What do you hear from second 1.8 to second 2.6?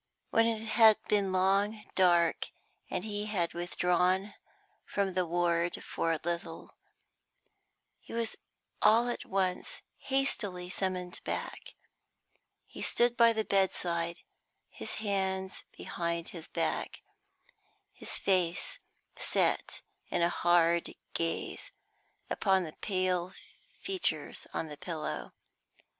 dark,